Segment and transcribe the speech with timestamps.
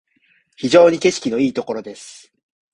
[0.57, 2.33] 非常に景色のいいところです